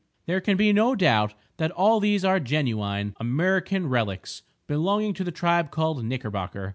There 0.25 0.41
can 0.41 0.57
be 0.57 0.73
no 0.73 0.95
doubt 0.95 1.35
that 1.57 1.69
all 1.69 1.99
these 1.99 2.25
are 2.25 2.39
genuine 2.39 3.13
Amriccan 3.21 3.87
relics 3.87 4.41
belonging 4.65 5.13
to 5.13 5.23
the 5.23 5.29
tribe 5.31 5.69
called 5.69 6.03
Knickerbocker. 6.03 6.69